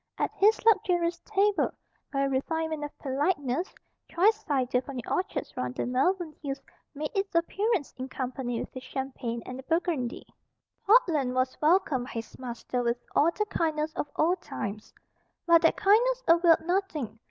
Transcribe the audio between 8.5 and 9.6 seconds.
with the Champagne and